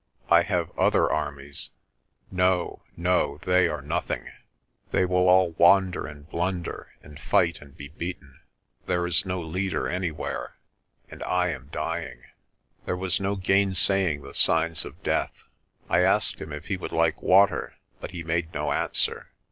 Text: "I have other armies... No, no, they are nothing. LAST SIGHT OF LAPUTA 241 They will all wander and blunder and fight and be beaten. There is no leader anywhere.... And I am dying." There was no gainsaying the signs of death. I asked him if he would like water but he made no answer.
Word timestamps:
"I 0.31 0.41
have 0.41 0.71
other 0.79 1.11
armies... 1.11 1.69
No, 2.31 2.81
no, 2.97 3.37
they 3.45 3.67
are 3.67 3.83
nothing. 3.83 4.23
LAST 4.23 4.33
SIGHT 4.33 4.33
OF 4.33 4.93
LAPUTA 4.93 5.07
241 5.07 5.07
They 5.07 5.13
will 5.13 5.29
all 5.29 5.51
wander 5.59 6.07
and 6.07 6.27
blunder 6.27 6.91
and 7.03 7.19
fight 7.19 7.61
and 7.61 7.77
be 7.77 7.89
beaten. 7.89 8.39
There 8.87 9.05
is 9.05 9.27
no 9.27 9.39
leader 9.41 9.87
anywhere.... 9.87 10.55
And 11.11 11.21
I 11.21 11.49
am 11.49 11.69
dying." 11.71 12.23
There 12.85 12.97
was 12.97 13.19
no 13.21 13.35
gainsaying 13.35 14.23
the 14.23 14.33
signs 14.33 14.85
of 14.85 15.03
death. 15.03 15.33
I 15.87 15.99
asked 15.99 16.41
him 16.41 16.51
if 16.51 16.65
he 16.65 16.77
would 16.77 16.91
like 16.91 17.21
water 17.21 17.75
but 17.99 18.09
he 18.09 18.23
made 18.23 18.51
no 18.55 18.71
answer. 18.71 19.29